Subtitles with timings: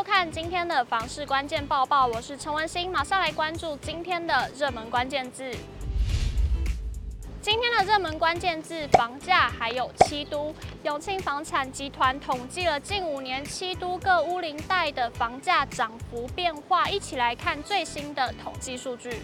[0.00, 5.54] 收看今天的房市关键报报，我是陈文心，马上来关注今天的热门关键字。
[7.42, 10.54] 今天的热门关键字：房价，还有七都。
[10.84, 19.20] 永庆房产集团统计了近五年七都各屋龄带的房价涨幅变化，一起来看最新的统计数据。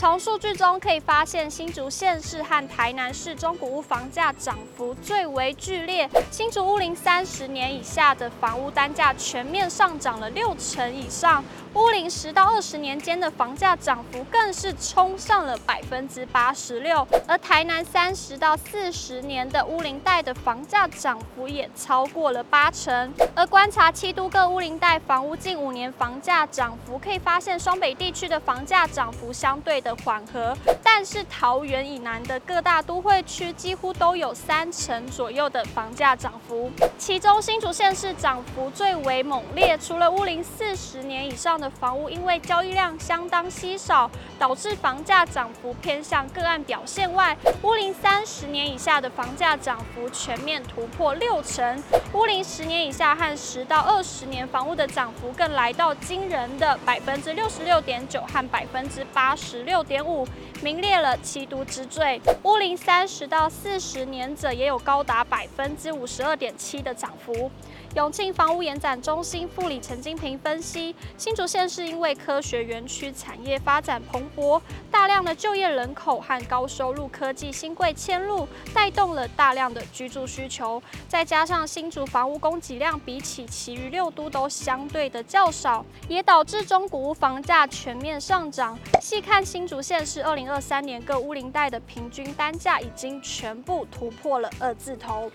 [0.00, 6.08] 从数据中可以发现，新竹县市和台南市中古屋房价涨幅最为剧烈。
[6.30, 11.44] 新竹屋龄三十年以下的房屋单价全面上涨了六成以上，
[11.74, 17.06] 屋龄十到二十年间的房价涨幅更是冲上了百分之八十六。
[17.28, 23.12] 而台南三十到四十年的屋龄带的房价涨幅也超过了八成。
[23.34, 39.78] 而观察七都各屋龄带房屋近五年房价涨幅，可以发现双北地区的房价涨幅相对的缓和，但是桃园以南的各大都会区几乎都有三成左右的房价涨幅，其中新竹县市涨幅最为猛烈。
[39.78, 51.82] 除了屋龄四十年以上的房屋，因为交易量相当稀少，导致房价涨幅偏向个案表现外，屋龄三十年以下的房价涨幅全面突破六成，
[52.12, 60.26] 屋龄十年以下和十到二十年房屋的涨幅更来到惊人的百分之六十六点九和百分之八十六点五，
[60.62, 62.20] 名列了七都之最。
[62.42, 67.50] 屋龄三十到四十年者也有高达百分之五十二点七的涨幅。
[67.96, 74.60] 永庆房屋延展中心副理陈金平分析，新竹县是因为科学园区产业发展蓬勃，
[74.92, 80.80] 大量的就业人口和高收入科技新贵迁入，带动了大量的居住需求。
[81.08, 88.78] 再加上新竹房屋供给量比起其余六都都相对的较少，也导致中古屋房价全面上涨。
[89.02, 95.30] 细看新主线是二零二三年各乌林带的平均单价已经全部突破了二字头。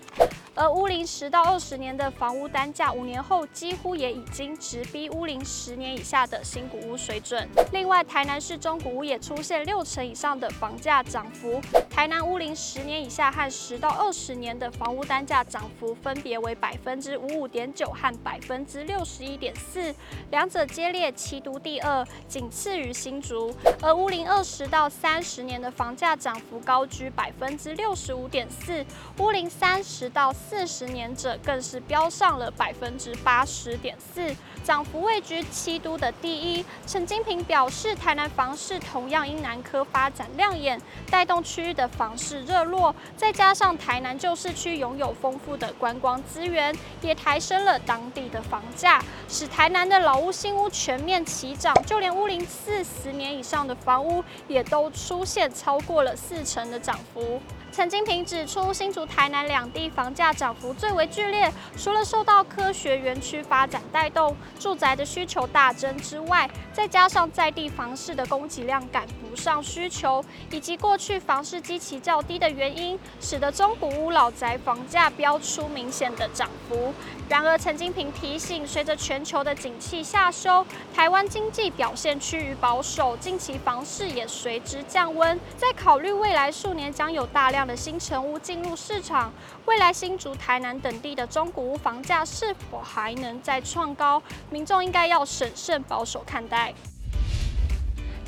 [0.56, 7.46] 而乌林十到二十年的房屋单价，五年后几乎也已经直逼乌林十年以下的新古屋水准。
[7.72, 11.60] 另外，台南市中古屋也出现六成以上的房价涨幅。
[11.90, 19.94] 台南乌林十年以下和十到二十年的房屋单价涨幅分别为百分之五五点九和百分之六十一点四，
[20.30, 23.54] 两者皆列七都第二，仅次于新竹。
[23.82, 28.82] 而乌林二十到三十年的房价涨幅高居百分之六十五点四，
[29.18, 36.64] 乌林三十到四十年者更是飙上了百分之八十点四，涨幅位居七都的第一。
[36.86, 40.80] 陈金平表示，台南房市同样因南科发展亮眼，
[41.10, 57.40] 带动区域的房市热络，再加上台南旧市区拥有丰富的观光资源，也抬升了当地的房价，使台南的老屋、新屋全面齐涨，就连屋龄四十年以上的房屋也都出现超过了四成的涨幅。
[57.72, 76.92] 陈金平指出，新竹、台南两地房价涨幅最为剧烈，除了受到科学园区发展带动，住宅的需求大增之外，再加上在地房市的供给量赶不上需求，以及过去房市基期较低的原因，使得中古屋老宅房价飙出明显的涨幅。
[77.28, 80.64] 然而，陈金平提醒，随着全球的景气下修，
[80.94, 85.36] 台湾经济表现趋于保守，近期房市也随之降温。
[85.56, 89.32] 在考虑未来数年将有大量的新成屋进入市场，
[89.64, 94.22] 未来新竹、台南等地的中古屋房价是否还能再创高？
[94.48, 96.72] 民众应该要审慎保守看待。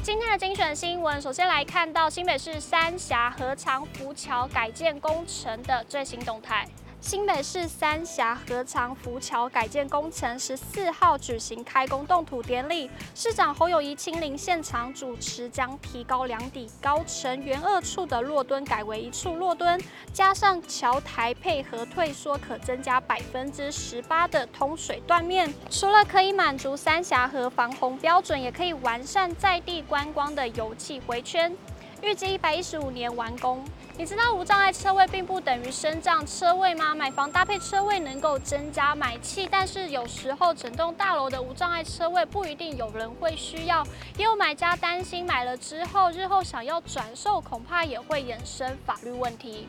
[0.02, 6.66] 今天的精选新闻，首先来看到新北市三峡河长浮桥改建工程的最新动态。
[7.00, 19.80] 新北市三峡河长浮桥改建工程十四号举行开工动土典礼，市长侯友宜亲临现场主持，将提高梁底高程原二处的落墩改为一处落墩，
[20.12, 25.54] 加上桥台配合退缩，可增加百分之十八的通水断面。
[25.70, 31.56] 除了可以满足三峡河防洪标准，也可以完善在地观光的游憩回圈。
[32.02, 33.64] 预计一百一十五年完工。
[33.96, 36.94] 你知道无障碍车位并不等于升降车位吗？
[36.94, 43.84] 买房搭配车位能够增加买气，但是有时候整栋大楼的无障碍车位不一定有人会需要，
[44.16, 49.66] 也有买家担心买了之后日后想要转售，恐怕也会衍生法律问题。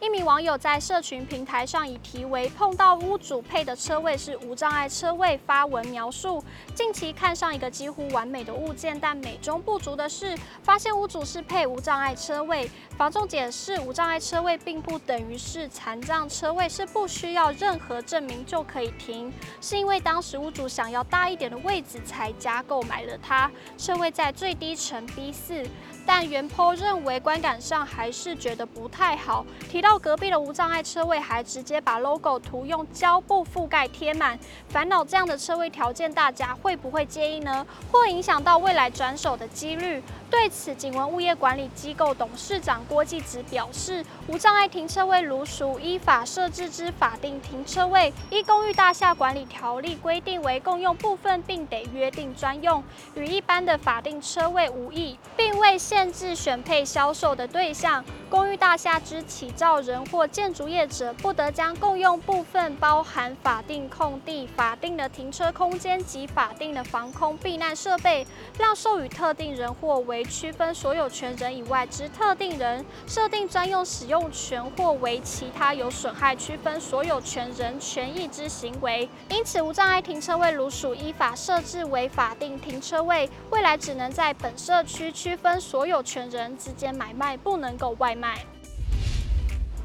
[0.00, 6.42] 一名网友在社群平台上以题为“碰到屋主配的车位是无障碍车位”发文描述，
[6.72, 12.70] 近期看上一个几乎完美的物件，但美中不足的是，发现屋主是配无障碍车位。
[12.96, 23.50] 房仲解释，无障碍车位并不等于是残障车位，是不需要任何证明就可以停，是因为当时屋主想要大一点的位置才加购买了它。
[23.76, 25.66] 车位在最低层 B 四。
[26.10, 29.44] 但原 PO 认为观感上还是觉得不太好。
[29.68, 34.38] 提到到隔壁的无障碍车位，还直接把 logo 图用胶布覆盖贴满，
[34.68, 37.66] 烦恼这样的车位条件，大家会不会介意呢？
[37.90, 40.02] 或影响到未来转手的几率？
[40.30, 58.04] 对此，景文物业管理机构董事长郭继子表示，无障碍停车位如属依法设置之法定停车位，依公寓大厦管理条例规定为共用部分，并得约定专用，与一般的法定车位无异，并未限制选配销售的对象。
[58.30, 68.26] 公寓大厦之起造人或建筑业者，不得将共用部分包含法定空地、法定的停车空间及法定的防空避难设备，
[68.58, 79.08] 让授予特定人或为区分所有权人以外之特定人设定专用使用权，或为其他有损害区分所有权人权益之行为。
[79.30, 88.57] 因此，无障碍停车位如属依法设置为法定停车位，未来只能在本社区区分所有权人之间买卖，不能够外卖。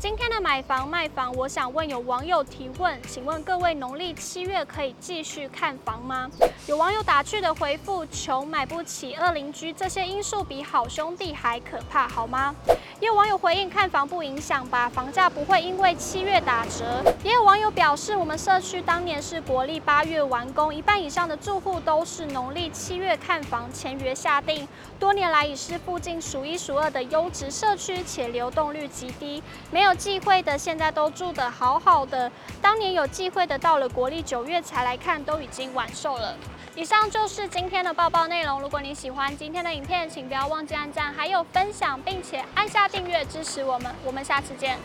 [0.04, 6.30] 今天的买房卖房，我想问有网友提问，请问各位农历七月可以继续看房吗？
[6.68, 12.54] 有网友打趣的回复：穷买不起，恶邻居这些因素比好兄弟还可怕，好吗？
[13.00, 17.02] 也有网友回应：看房不影响吧，房价不会因为七月打折。
[17.24, 24.68] 也有网友表示，我们社区当年是国历八月完工，一半以上的住户都是农历七月看房签约下定，
[25.00, 29.42] 多年来已是附近数一数二的优质社区，且流动率极低，
[29.72, 29.93] 没有。
[29.94, 32.32] 忌讳的现在都住得好好的，
[32.62, 36.36] 当年有忌讳的到了国历九月才来看，都已经晚售了。
[36.76, 38.60] 以上就是今天的报报内容。
[38.60, 43.94] 如果你喜欢今天的影片，请不要忘记按赞，还有分享，并且按下订阅支持我们。
[44.04, 44.78] 我们下次见。